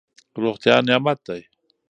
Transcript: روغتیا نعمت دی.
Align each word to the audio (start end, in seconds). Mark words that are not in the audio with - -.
روغتیا 0.41 0.77
نعمت 0.87 1.17
دی. 1.27 1.41